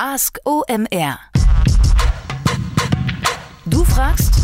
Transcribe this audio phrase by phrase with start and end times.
[0.00, 1.18] Ask OMR.
[3.66, 4.37] Du fragst,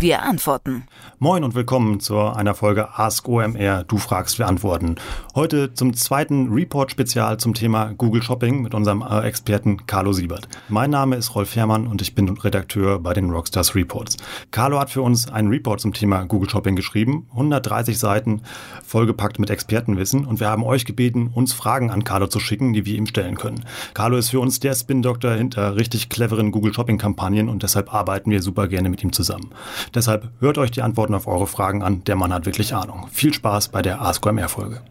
[0.00, 0.84] wir antworten.
[1.18, 3.84] Moin und willkommen zu einer Folge Ask OMR.
[3.84, 4.96] Du fragst, wir antworten.
[5.34, 10.48] Heute zum zweiten Report-Spezial zum Thema Google Shopping mit unserem äh, Experten Carlo Siebert.
[10.68, 14.18] Mein Name ist Rolf Herrmann und ich bin Redakteur bei den Rockstars Reports.
[14.50, 18.42] Carlo hat für uns einen Report zum Thema Google Shopping geschrieben, 130 Seiten,
[18.84, 22.84] vollgepackt mit Expertenwissen und wir haben euch gebeten, uns Fragen an Carlo zu schicken, die
[22.84, 23.64] wir ihm stellen können.
[23.94, 28.42] Carlo ist für uns der Spin-Doktor hinter richtig cleveren Google Shopping-Kampagnen und deshalb arbeiten wir
[28.42, 29.50] super gerne mit ihm zusammen.
[29.94, 32.04] Deshalb hört euch die Antworten auf eure Fragen an.
[32.04, 33.08] Der Mann hat wirklich Ahnung.
[33.10, 34.82] Viel Spaß bei der AskOMR-Folge.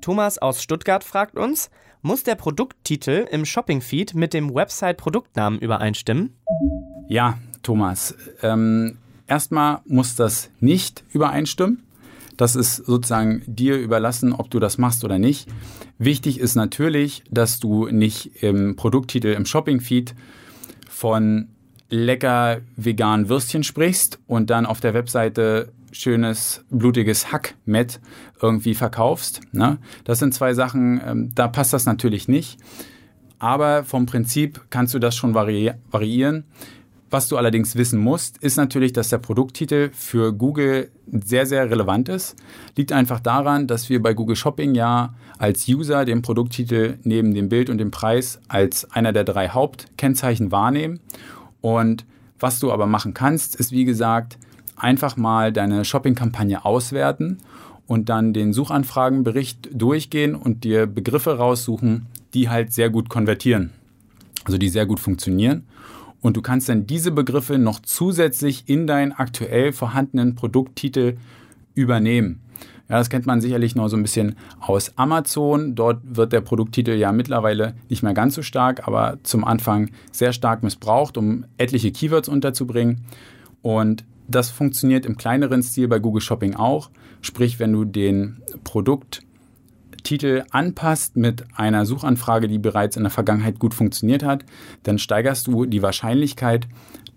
[0.00, 1.70] Thomas aus Stuttgart fragt uns,
[2.02, 6.36] muss der Produkttitel im Shopping-Feed mit dem Website-Produktnamen übereinstimmen?
[7.08, 8.14] Ja, Thomas.
[8.42, 11.82] Ähm, erstmal muss das nicht übereinstimmen.
[12.36, 15.48] Das ist sozusagen dir überlassen, ob du das machst oder nicht.
[15.98, 20.14] Wichtig ist natürlich, dass du nicht im Produkttitel im Shopping-Feed
[20.88, 21.48] von
[21.88, 28.00] lecker veganen Würstchen sprichst und dann auf der Webseite schönes, blutiges Hackmett
[28.40, 29.40] irgendwie verkaufst.
[29.52, 29.78] Ne?
[30.04, 32.58] Das sind zwei Sachen, ähm, da passt das natürlich nicht.
[33.38, 36.44] Aber vom Prinzip kannst du das schon vari variieren.
[37.08, 42.08] Was du allerdings wissen musst, ist natürlich, dass der Produkttitel für Google sehr, sehr relevant
[42.08, 42.34] ist.
[42.74, 47.48] Liegt einfach daran, dass wir bei Google Shopping ja als User den Produkttitel neben dem
[47.48, 50.98] Bild und dem Preis als einer der drei Hauptkennzeichen wahrnehmen.
[51.66, 52.04] Und
[52.38, 54.38] was du aber machen kannst, ist wie gesagt,
[54.76, 57.38] einfach mal deine Shopping-Kampagne auswerten
[57.88, 63.72] und dann den Suchanfragenbericht durchgehen und dir Begriffe raussuchen, die halt sehr gut konvertieren.
[64.44, 65.66] Also die sehr gut funktionieren.
[66.20, 71.16] Und du kannst dann diese Begriffe noch zusätzlich in deinen aktuell vorhandenen Produkttitel
[71.74, 72.42] übernehmen.
[72.88, 75.74] Ja, das kennt man sicherlich noch so ein bisschen aus Amazon.
[75.74, 80.32] Dort wird der Produkttitel ja mittlerweile nicht mehr ganz so stark, aber zum Anfang sehr
[80.32, 83.04] stark missbraucht, um etliche Keywords unterzubringen.
[83.62, 86.90] Und das funktioniert im kleineren Stil bei Google Shopping auch.
[87.22, 93.74] Sprich, wenn du den Produkttitel anpasst mit einer Suchanfrage, die bereits in der Vergangenheit gut
[93.74, 94.44] funktioniert hat,
[94.84, 96.68] dann steigerst du die Wahrscheinlichkeit,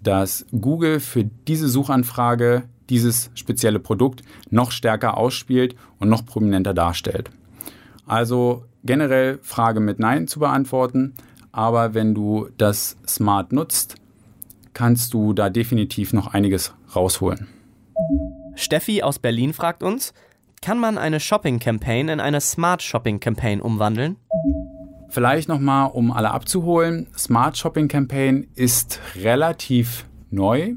[0.01, 7.29] dass Google für diese Suchanfrage dieses spezielle Produkt noch stärker ausspielt und noch prominenter darstellt.
[8.05, 11.13] Also generell Frage mit Nein zu beantworten,
[11.51, 13.95] aber wenn du das Smart nutzt,
[14.73, 17.47] kannst du da definitiv noch einiges rausholen.
[18.55, 20.13] Steffi aus Berlin fragt uns,
[20.61, 24.17] kann man eine Shopping-Campaign in eine Smart Shopping-Campaign umwandeln?
[25.09, 27.07] Vielleicht nochmal, um alle abzuholen.
[27.17, 30.73] Smart Shopping Campaign ist relativ neu.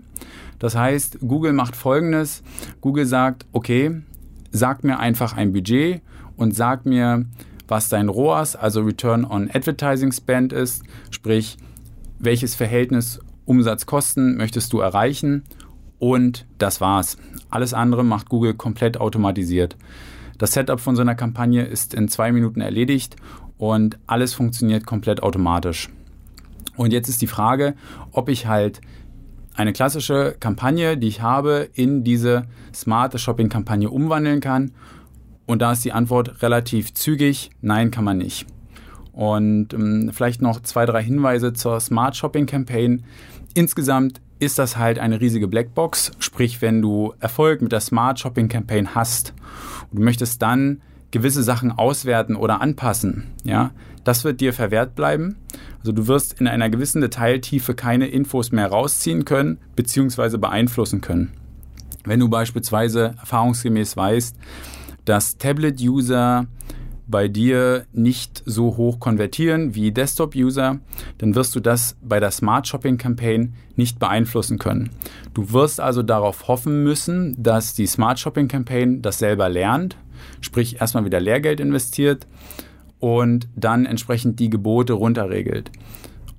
[0.58, 2.42] Das heißt, Google macht Folgendes.
[2.80, 4.02] Google sagt, okay,
[4.50, 6.02] sag mir einfach ein Budget
[6.36, 7.26] und sag mir,
[7.68, 11.56] was dein ROAS, also Return on Advertising Spend ist, sprich,
[12.18, 15.44] welches Verhältnis Umsatz-Kosten möchtest du erreichen
[15.98, 17.16] und das war's.
[17.50, 19.76] Alles andere macht Google komplett automatisiert.
[20.38, 23.16] Das Setup von so einer Kampagne ist in zwei Minuten erledigt
[23.58, 25.88] und alles funktioniert komplett automatisch.
[26.76, 27.74] Und jetzt ist die Frage,
[28.10, 28.80] ob ich halt
[29.54, 34.72] eine klassische Kampagne, die ich habe, in diese smarte Shopping-Kampagne umwandeln kann?
[35.46, 38.46] Und da ist die Antwort relativ zügig, nein, kann man nicht.
[39.12, 43.04] Und ähm, vielleicht noch zwei, drei Hinweise zur Smart Shopping Campaign.
[43.54, 48.48] Insgesamt ist das halt eine riesige Blackbox, sprich, wenn du Erfolg mit der Smart Shopping
[48.48, 49.34] Campaign hast
[49.91, 50.80] und du möchtest dann
[51.12, 53.70] gewisse Sachen auswerten oder anpassen, ja,
[54.02, 55.36] das wird dir verwehrt bleiben.
[55.80, 60.36] Also du wirst in einer gewissen Detailtiefe keine Infos mehr rausziehen können bzw.
[60.38, 61.32] beeinflussen können.
[62.04, 64.36] Wenn du beispielsweise erfahrungsgemäß weißt,
[65.04, 66.46] dass Tablet-User
[67.08, 70.78] bei dir nicht so hoch konvertieren wie Desktop-User,
[71.18, 74.90] dann wirst du das bei der Smart Shopping Campaign nicht beeinflussen können.
[75.34, 79.96] Du wirst also darauf hoffen müssen, dass die Smart Shopping Campaign das selber lernt,
[80.40, 82.26] sprich erstmal wieder Lehrgeld investiert
[83.02, 85.72] und dann entsprechend die Gebote runterregelt.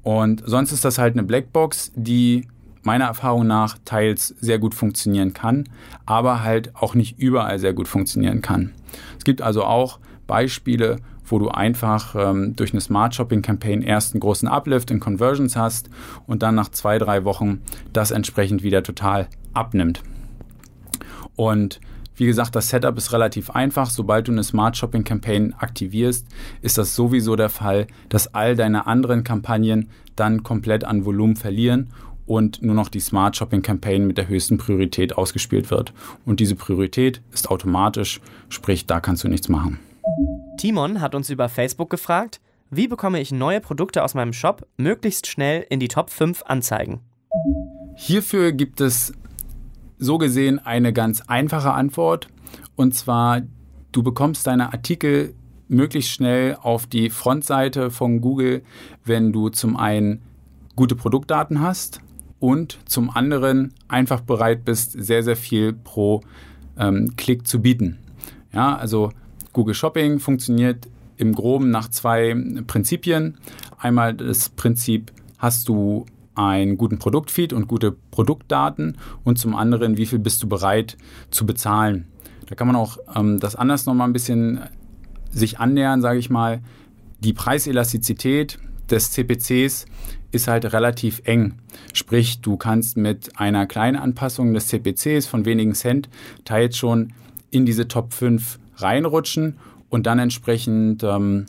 [0.01, 2.47] Und sonst ist das halt eine Blackbox, die
[2.83, 5.65] meiner Erfahrung nach teils sehr gut funktionieren kann,
[6.05, 8.71] aber halt auch nicht überall sehr gut funktionieren kann.
[9.17, 14.13] Es gibt also auch Beispiele, wo du einfach ähm, durch eine Smart Shopping Campaign erst
[14.13, 15.89] einen großen Uplift in Conversions hast
[16.27, 17.59] und dann nach zwei, drei Wochen
[17.91, 20.01] das entsprechend wieder total abnimmt.
[21.35, 21.81] Und
[22.15, 23.89] wie gesagt, das Setup ist relativ einfach.
[23.89, 26.27] Sobald du eine Smart Shopping Campaign aktivierst,
[26.61, 31.89] ist das sowieso der Fall, dass all deine anderen Kampagnen dann komplett an Volumen verlieren
[32.25, 35.93] und nur noch die Smart Shopping Campaign mit der höchsten Priorität ausgespielt wird.
[36.25, 39.79] Und diese Priorität ist automatisch, sprich, da kannst du nichts machen.
[40.57, 42.39] Timon hat uns über Facebook gefragt,
[42.69, 47.01] Wie bekomme ich neue Produkte aus meinem Shop möglichst schnell in die Top 5 Anzeigen?
[47.95, 49.13] Hierfür gibt es
[50.03, 52.27] so gesehen eine ganz einfache Antwort.
[52.75, 53.41] Und zwar,
[53.91, 55.33] du bekommst deine Artikel
[55.67, 58.63] möglichst schnell auf die Frontseite von Google,
[59.05, 60.21] wenn du zum einen
[60.75, 62.01] gute Produktdaten hast
[62.39, 66.21] und zum anderen einfach bereit bist, sehr, sehr viel pro
[66.77, 67.99] ähm, Klick zu bieten.
[68.51, 69.11] Ja, also
[69.53, 72.35] Google Shopping funktioniert im Groben nach zwei
[72.67, 73.37] Prinzipien.
[73.77, 76.05] Einmal das Prinzip, hast du
[76.35, 80.97] einen guten Produktfeed und gute Produktdaten und zum anderen, wie viel bist du bereit
[81.31, 82.07] zu bezahlen.
[82.47, 84.61] Da kann man auch ähm, das anders nochmal ein bisschen
[85.31, 86.61] sich annähern, sage ich mal.
[87.19, 88.59] Die Preiselastizität
[88.89, 89.85] des CPCs
[90.31, 91.55] ist halt relativ eng.
[91.93, 96.09] Sprich, du kannst mit einer kleinen Anpassung des CPCs von wenigen Cent
[96.43, 97.13] teils schon
[97.51, 99.57] in diese Top 5 reinrutschen
[99.89, 101.45] und dann entsprechend ähm,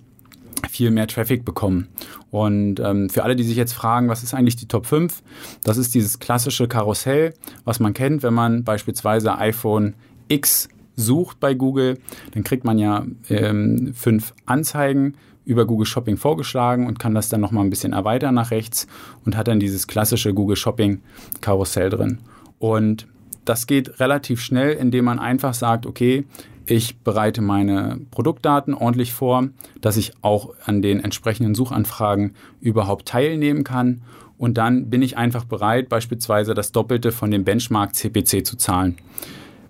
[0.75, 1.87] viel mehr Traffic bekommen.
[2.33, 5.23] Und ähm, für alle, die sich jetzt fragen, was ist eigentlich die Top 5?
[5.63, 7.35] Das ist dieses klassische Karussell,
[7.65, 9.95] was man kennt, wenn man beispielsweise iPhone
[10.27, 11.99] X sucht bei Google,
[12.33, 17.41] dann kriegt man ja ähm, fünf Anzeigen über Google Shopping vorgeschlagen und kann das dann
[17.41, 18.89] nochmal ein bisschen erweitern nach rechts
[19.25, 21.03] und hat dann dieses klassische Google Shopping
[21.41, 22.19] Karussell drin.
[22.59, 23.07] Und
[23.45, 26.25] das geht relativ schnell, indem man einfach sagt, okay,
[26.67, 29.49] ich bereite meine Produktdaten ordentlich vor,
[29.81, 34.03] dass ich auch an den entsprechenden Suchanfragen überhaupt teilnehmen kann.
[34.39, 38.97] Und dann bin ich einfach bereit, beispielsweise das Doppelte von dem Benchmark CPC zu zahlen.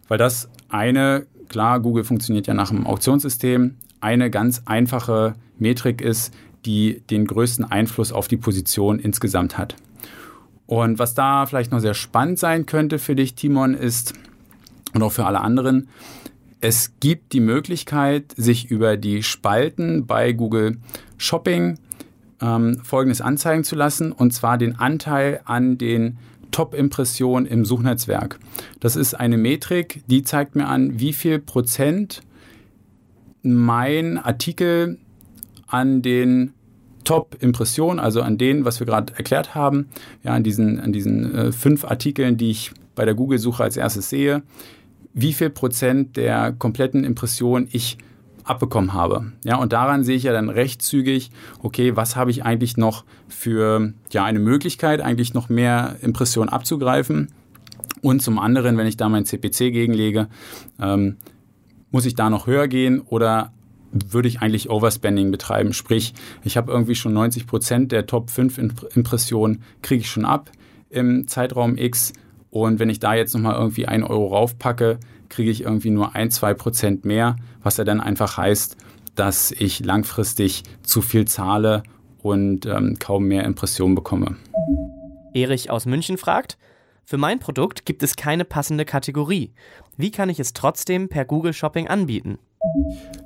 [0.09, 6.33] Weil das eine, klar, Google funktioniert ja nach einem Auktionssystem, eine ganz einfache Metrik ist,
[6.65, 9.77] die den größten Einfluss auf die Position insgesamt hat.
[10.67, 14.15] Und was da vielleicht noch sehr spannend sein könnte für dich, Timon, ist,
[14.95, 15.89] und auch für alle anderen,
[16.65, 20.79] es gibt die Möglichkeit, sich über die Spalten bei Google
[21.19, 21.79] Shopping
[22.41, 26.17] ähm, folgendes anzeigen zu lassen, und zwar den Anteil an den
[26.53, 28.39] Top-Impressionen im Suchnetzwerk.
[28.81, 32.23] Das ist eine Metrik, die zeigt mir an, wie viel Prozent
[33.43, 34.97] mein Artikel
[35.67, 36.55] an den
[37.05, 39.91] Top-Impressionen, also an denen, was wir gerade erklärt haben,
[40.23, 44.09] ja, an diesen, an diesen äh, fünf Artikeln, die ich bei der Google-Suche als erstes
[44.09, 44.43] sehe,
[45.15, 47.97] wie viel Prozent der kompletten Impression ich
[48.43, 49.33] abbekommen habe.
[49.45, 51.31] Ja, und daran sehe ich ja dann recht zügig,
[51.63, 57.29] okay, was habe ich eigentlich noch für ja, eine Möglichkeit, eigentlich noch mehr Impressionen abzugreifen.
[58.03, 60.29] Und zum anderen, wenn ich da mein CPC gegenlege,
[60.79, 61.17] ähm,
[61.91, 63.53] muss ich da noch höher gehen oder
[63.93, 65.73] würde ich eigentlich Overspending betreiben?
[65.73, 66.13] Sprich,
[66.43, 68.59] ich habe irgendwie schon 90 Prozent der Top 5
[68.95, 70.51] Impressionen kriege ich schon ab
[70.91, 72.13] im Zeitraum X
[72.55, 76.31] und wenn ich da jetzt nochmal irgendwie einen Euro raufpacke, kriege ich irgendwie nur ein,
[76.31, 77.35] zwei Prozent mehr,
[77.65, 78.77] was ja dann einfach heißt,
[79.17, 81.83] dass ich langfristig zu viel zahle
[82.23, 84.37] und ähm, kaum mehr Impressionen bekomme.
[85.35, 86.57] Erich aus München fragt,
[87.05, 89.51] für mein Produkt gibt es keine passende Kategorie.
[89.97, 92.39] Wie kann ich es trotzdem per Google Shopping anbieten?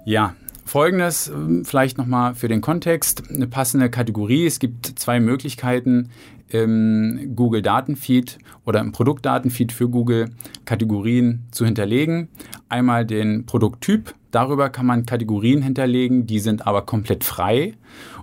[0.06, 0.36] Ja,
[0.68, 4.46] Folgendes ähm, vielleicht nochmal für den Kontext, eine passende Kategorie.
[4.46, 6.10] Es gibt zwei Möglichkeiten,
[6.50, 10.30] im Google Datenfeed oder im Produktdatenfeed für Google
[10.64, 12.28] Kategorien zu hinterlegen.
[12.68, 17.74] Einmal den Produkttyp, darüber kann man Kategorien hinterlegen, die sind aber komplett frei.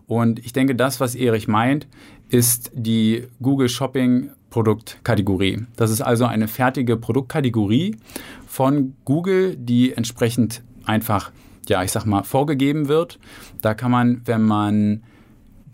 [0.07, 1.88] Und ich denke, das, was Erich meint,
[2.30, 5.65] ist die Google Shopping Produktkategorie.
[5.75, 7.98] Das ist also eine fertige Produktkategorie
[8.48, 11.32] von Google, die entsprechend einfach,
[11.67, 13.20] ja, ich sag mal, vorgegeben wird.
[13.62, 15.03] Da kann man, wenn man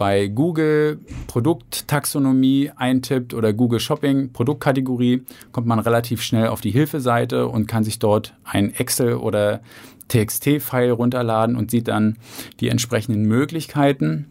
[0.01, 7.48] bei Google Produkttaxonomie eintippt oder Google Shopping Produktkategorie, kommt man relativ schnell auf die Hilfeseite
[7.48, 9.62] und kann sich dort ein Excel oder
[10.08, 12.17] TXT-File runterladen und sieht dann
[12.60, 14.25] die entsprechenden Möglichkeiten.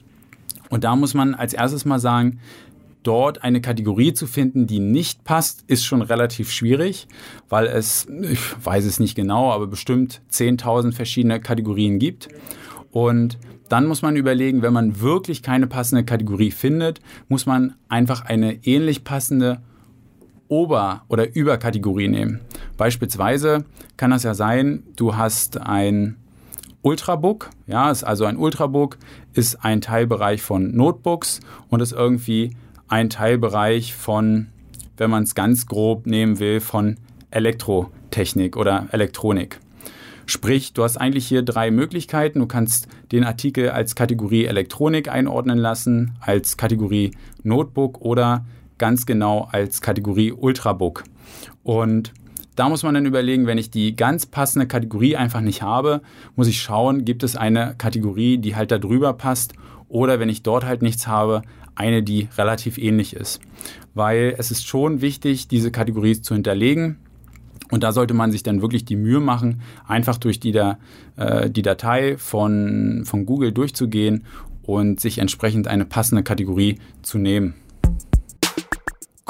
[0.70, 2.40] Und da muss man als erstes mal sagen,
[3.04, 7.06] dort eine Kategorie zu finden, die nicht passt, ist schon relativ schwierig,
[7.48, 12.28] weil es, ich weiß es nicht genau, aber bestimmt 10.000 verschiedene Kategorien gibt.
[12.90, 13.38] Und
[13.70, 18.66] dann muss man überlegen, wenn man wirklich keine passende Kategorie findet, muss man einfach eine
[18.66, 19.60] ähnlich passende
[20.48, 22.40] Ober- oder Überkategorie nehmen.
[22.76, 23.64] Beispielsweise
[23.96, 26.16] kann das ja sein, du hast ein
[26.82, 28.98] Ultrabook, ja, ist also ein Ultrabook
[29.34, 32.56] ist ein Teilbereich von Notebooks und ist irgendwie
[32.88, 34.48] ein Teilbereich von,
[34.96, 36.96] wenn man es ganz grob nehmen will, von
[37.30, 39.60] Elektrotechnik oder Elektronik.
[40.30, 42.38] Sprich, du hast eigentlich hier drei Möglichkeiten.
[42.38, 47.10] Du kannst den Artikel als Kategorie Elektronik einordnen lassen, als Kategorie
[47.42, 48.46] Notebook oder
[48.78, 51.02] ganz genau als Kategorie Ultrabook.
[51.64, 52.12] Und
[52.54, 56.00] da muss man dann überlegen, wenn ich die ganz passende Kategorie einfach nicht habe,
[56.37, 59.54] muss ich schauen, gibt es eine Kategorie, die halt da drüber passt
[59.88, 61.42] oder wenn ich dort halt nichts habe,
[61.75, 63.40] eine, die relativ ähnlich ist.
[63.94, 66.99] Weil es ist schon wichtig, diese Kategorie zu hinterlegen.
[67.70, 70.78] Und da sollte man sich dann wirklich die Mühe machen, einfach durch die, da,
[71.16, 74.24] äh, die Datei von, von Google durchzugehen
[74.62, 77.54] und sich entsprechend eine passende Kategorie zu nehmen.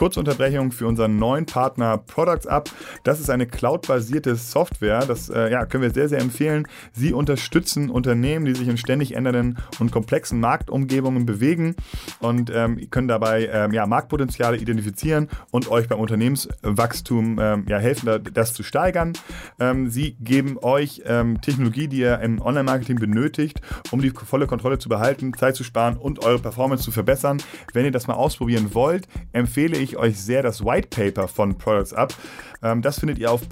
[0.00, 2.70] Kurze Unterbrechung für unseren neuen Partner Products Up.
[3.04, 5.04] Das ist eine cloud-basierte Software.
[5.04, 6.66] Das äh, ja, können wir sehr, sehr empfehlen.
[6.94, 11.76] Sie unterstützen Unternehmen, die sich in ständig ändernden und komplexen Marktumgebungen bewegen
[12.20, 18.24] und ähm, können dabei ähm, ja, Marktpotenziale identifizieren und euch beim Unternehmenswachstum ähm, ja, helfen,
[18.32, 19.12] das zu steigern.
[19.58, 24.78] Ähm, sie geben euch ähm, Technologie, die ihr im Online-Marketing benötigt, um die volle Kontrolle
[24.78, 27.42] zu behalten, Zeit zu sparen und eure Performance zu verbessern.
[27.74, 31.56] Wenn ihr das mal ausprobieren wollt, empfehle ich ich euch sehr das White Paper von
[31.58, 32.14] Products Up.
[32.62, 33.48] Ähm, das findet ihr auf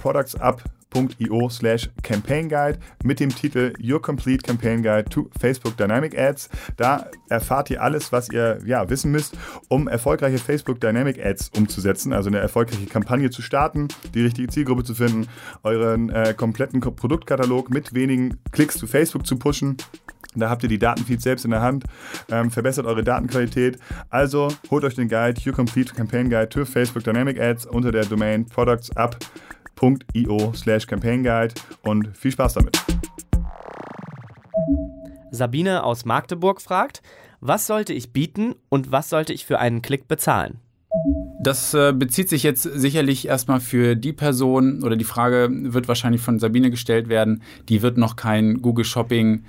[0.89, 6.49] productsup.io slash Campaign Guide mit dem Titel Your Complete Campaign Guide to Facebook Dynamic Ads.
[6.77, 12.13] Da erfahrt ihr alles, was ihr ja, wissen müsst, um erfolgreiche Facebook Dynamic Ads umzusetzen,
[12.13, 15.27] also eine erfolgreiche Kampagne zu starten, die richtige Zielgruppe zu finden,
[15.63, 19.77] euren äh, kompletten Produktkatalog mit wenigen Klicks zu Facebook zu pushen
[20.35, 21.85] da habt ihr die Datenfeeds selbst in der Hand,
[22.29, 23.79] ähm, verbessert eure Datenqualität.
[24.09, 28.05] Also holt euch den Guide, Your Complete Campaign Guide to Facebook Dynamic Ads unter der
[28.05, 28.45] Domain
[29.79, 32.77] productsup.io slash Campaign Guide und viel Spaß damit.
[35.31, 37.01] Sabine aus Magdeburg fragt,
[37.39, 40.59] was sollte ich bieten und was sollte ich für einen Klick bezahlen?
[41.41, 46.21] Das äh, bezieht sich jetzt sicherlich erstmal für die Person oder die Frage wird wahrscheinlich
[46.21, 49.45] von Sabine gestellt werden, die wird noch kein Google Shopping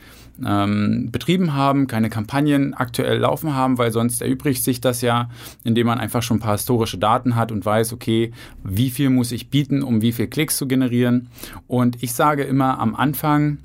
[0.47, 5.31] ähm, betrieben haben, keine Kampagnen aktuell laufen haben, weil sonst erübrigt sich das ja,
[5.65, 8.33] indem man einfach schon ein paar historische Daten hat und weiß, okay,
[8.63, 11.29] wie viel muss ich bieten, um wie viel Klicks zu generieren.
[11.67, 13.59] Und ich sage immer, am Anfang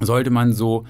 [0.00, 0.84] sollte man so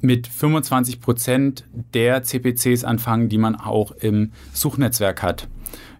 [0.00, 1.64] mit 25 Prozent
[1.94, 5.48] der CPCs anfangen, die man auch im Suchnetzwerk hat.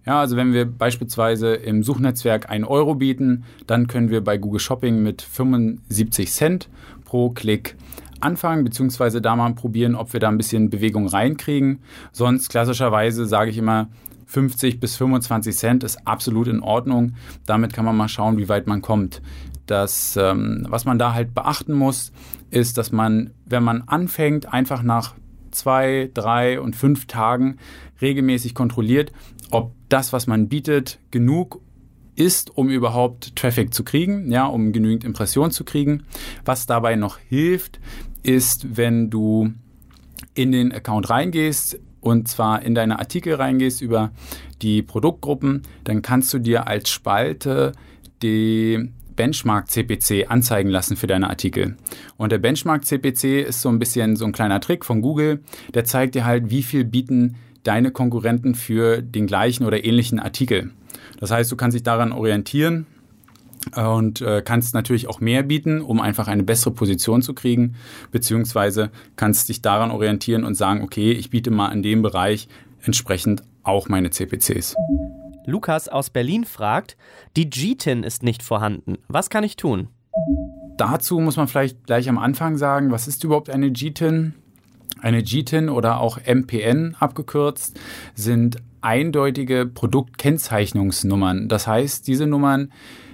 [0.07, 4.61] Ja, also wenn wir beispielsweise im Suchnetzwerk 1 Euro bieten, dann können wir bei Google
[4.61, 6.69] Shopping mit 75 Cent
[7.05, 7.77] pro Klick
[8.21, 11.81] anfangen, beziehungsweise da mal probieren, ob wir da ein bisschen Bewegung reinkriegen.
[12.13, 13.89] Sonst klassischerweise sage ich immer,
[14.27, 17.15] 50 bis 25 Cent ist absolut in Ordnung.
[17.47, 19.21] Damit kann man mal schauen, wie weit man kommt.
[19.71, 22.11] Das, ähm, was man da halt beachten muss,
[22.51, 25.15] ist, dass man, wenn man anfängt, einfach nach
[25.53, 27.59] zwei, drei und fünf Tagen
[28.03, 29.13] regelmäßig kontrolliert,
[29.53, 31.61] ob das, was man bietet, genug
[32.17, 36.03] ist, um überhaupt Traffic zu kriegen, ja, um genügend Impressionen zu kriegen.
[36.45, 37.79] Was dabei noch hilft,
[38.25, 39.53] ist, wenn du
[40.35, 44.11] in den Account reingehst und zwar in deine Artikel reingehst über
[44.63, 47.71] die Produktgruppen, dann kannst du dir als Spalte
[48.21, 51.77] die Benchmark CPC anzeigen lassen für deine Artikel.
[52.17, 55.41] Und der Benchmark CPC ist so ein bisschen so ein kleiner Trick von Google,
[55.75, 60.71] der zeigt dir halt, wie viel bieten deine Konkurrenten für den gleichen oder ähnlichen Artikel.
[61.19, 62.87] Das heißt, du kannst dich daran orientieren
[63.77, 67.75] und äh, kannst natürlich auch mehr bieten, um einfach eine bessere Position zu kriegen,
[68.11, 72.49] beziehungsweise kannst dich daran orientieren und sagen, okay, ich biete mal in dem Bereich
[72.87, 74.77] entsprechend auch meine CPCs.
[75.51, 76.97] Lukas aus Berlin fragt,
[77.37, 78.99] die GTIN ist nicht vorhanden.
[79.09, 79.89] Was kann ich tun?
[80.77, 84.35] Dazu muss man vielleicht gleich am Anfang sagen, was ist überhaupt eine GTIN?
[85.01, 87.79] Eine GTIN oder auch MPN abgekürzt
[88.15, 91.49] sind eindeutige Produktkennzeichnungsnummern.
[91.49, 92.73] Das heißt, diese Nummern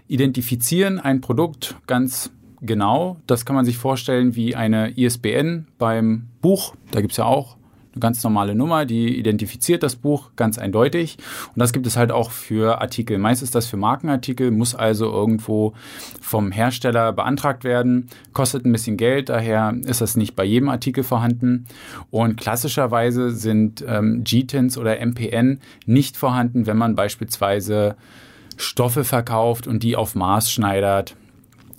[0.09, 3.17] identifizieren ein Produkt ganz genau.
[3.27, 6.75] Das kann man sich vorstellen wie eine ISBN beim Buch.
[6.91, 7.57] Da gibt es ja auch
[7.97, 11.17] eine ganz normale Nummer, die identifiziert das Buch ganz eindeutig.
[11.49, 13.19] Und das gibt es halt auch für Artikel.
[13.19, 15.73] Meist ist das für Markenartikel, muss also irgendwo
[16.21, 21.05] vom Hersteller beantragt werden, kostet ein bisschen Geld, daher ist das nicht bei jedem Artikel
[21.05, 21.67] vorhanden.
[22.11, 27.97] Und klassischerweise sind ähm, GTINs oder MPN nicht vorhanden, wenn man beispielsweise
[28.59, 31.17] Stoffe verkauft und die auf Maß schneidert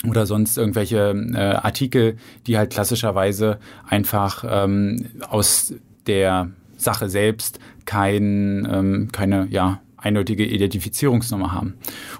[0.07, 3.57] oder sonst irgendwelche äh, Artikel, die halt klassischerweise
[3.87, 5.73] einfach ähm, aus
[6.07, 11.75] der Sache selbst kein, ähm, keine ja, eindeutige Identifizierungsnummer haben.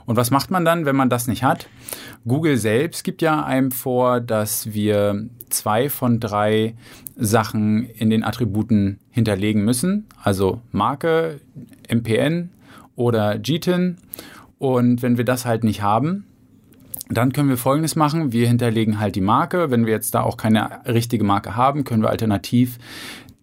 [0.05, 1.67] Und was macht man dann, wenn man das nicht hat?
[2.27, 6.75] Google selbst gibt ja einem vor, dass wir zwei von drei
[7.15, 10.07] Sachen in den Attributen hinterlegen müssen.
[10.21, 11.39] Also Marke,
[11.89, 12.49] MPN
[12.95, 13.97] oder GTIN.
[14.57, 16.25] Und wenn wir das halt nicht haben,
[17.09, 18.33] dann können wir Folgendes machen.
[18.33, 19.71] Wir hinterlegen halt die Marke.
[19.71, 22.79] Wenn wir jetzt da auch keine richtige Marke haben, können wir alternativ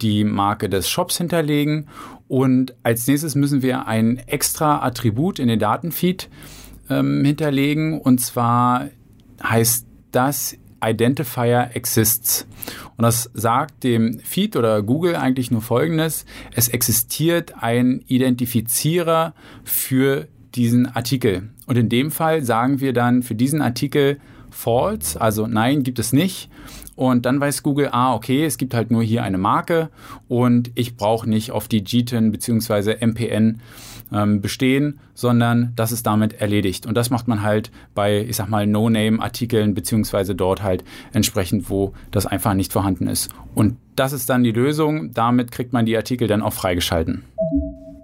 [0.03, 1.89] die Marke des Shops hinterlegen.
[2.29, 6.29] Und als nächstes müssen wir ein extra Attribut in den Datenfeed
[6.91, 8.01] ähm, hinterlegen.
[8.01, 8.89] Und zwar
[9.43, 12.47] heißt das Identifier exists.
[12.97, 16.25] Und das sagt dem Feed oder Google eigentlich nur Folgendes.
[16.55, 19.35] Es existiert ein Identifizierer
[19.65, 21.51] für diesen Artikel.
[21.67, 24.19] Und in dem Fall sagen wir dann für diesen Artikel
[24.55, 26.49] false, also nein, gibt es nicht.
[26.97, 29.91] Und dann weiß Google, ah, okay, es gibt halt nur hier eine Marke
[30.29, 33.05] und ich brauche nicht auf die GTIN bzw.
[33.05, 33.61] MPN
[34.13, 36.87] ähm, bestehen, sondern das ist damit erledigt.
[36.87, 41.95] Und das macht man halt bei, ich sag mal, No-Name-Artikeln beziehungsweise dort halt entsprechend, wo
[42.13, 43.31] das einfach nicht vorhanden ist.
[43.57, 45.13] Und das ist dann die Lösung.
[45.13, 47.25] Damit kriegt man die Artikel dann auch freigeschalten.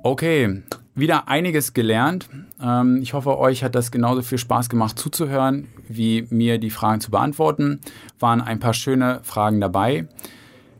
[0.02, 0.62] Okay,
[0.94, 2.28] wieder einiges gelernt.
[2.62, 7.00] Ähm, ich hoffe, euch hat das genauso viel Spaß gemacht zuzuhören, wie mir die Fragen
[7.00, 7.80] zu beantworten.
[8.18, 10.08] Waren ein paar schöne Fragen dabei.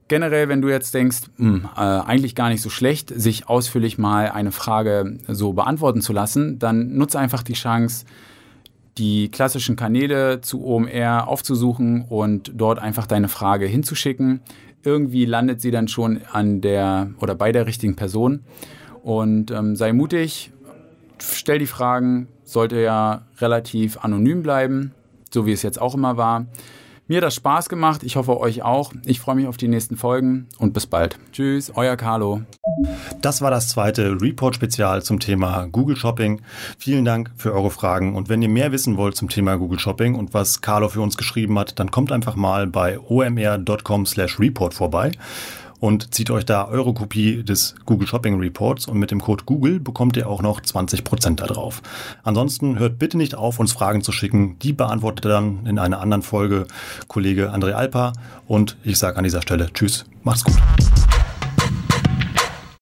[0.09, 3.97] Generell, wenn du jetzt denkst, mh, hm, äh, eigentlich gar nicht so schlecht, sich ausführlich
[3.97, 8.07] mal eine Frage so beantworten zu lassen, dann nutze einfach die Chance,
[8.99, 14.41] die klassischen Kanäle zu OMR aufzusuchen und dort einfach deine Frage hinzuschicken.
[14.83, 18.41] Irgendwie landet sie dann schon an der oder bei der richtigen Person.
[19.03, 20.53] Und ähm, sei mutig,
[21.19, 24.93] stell die Fragen, sollte ja relativ anonym bleiben,
[25.33, 26.47] so wie es jetzt auch immer war.
[27.11, 28.93] Mir hat das Spaß gemacht, ich hoffe euch auch.
[29.05, 31.19] Ich freue mich auf die nächsten Folgen und bis bald.
[31.33, 32.43] Tschüss, euer Carlo.
[33.21, 36.41] Das war das zweite Report-Spezial zum Thema Google Shopping.
[36.79, 40.15] Vielen Dank für eure Fragen und wenn ihr mehr wissen wollt zum Thema Google Shopping
[40.15, 45.11] und was Carlo für uns geschrieben hat, dann kommt einfach mal bei omr.com/report vorbei
[45.81, 49.81] und zieht euch da eure Kopie des Google Shopping Reports und mit dem Code Google
[49.81, 51.83] bekommt ihr auch noch 20% da drauf.
[52.23, 54.59] Ansonsten hört bitte nicht auf, uns Fragen zu schicken.
[54.61, 56.67] Die beantwortet dann in einer anderen Folge
[57.09, 58.13] Kollege André Alpa
[58.47, 60.57] und ich sage an dieser Stelle Tschüss, macht's gut.